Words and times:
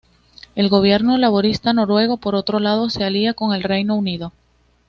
El 0.55 0.67
gobierno 0.69 1.19
laborista 1.19 1.73
noruego, 1.73 2.17
por 2.17 2.33
otro 2.33 2.57
lado, 2.59 2.89
se 2.89 3.03
alía 3.03 3.35
con 3.35 3.53
el 3.53 3.61
Reino 3.61 3.93
Unido. 3.95 4.33